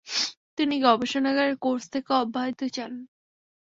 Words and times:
তিনি 0.57 0.75
গবেষণাগারের 0.81 1.55
কোর্স 1.57 1.83
থেকে 1.93 2.11
অব্যাহতি 2.13 2.67
চান। 2.69 2.93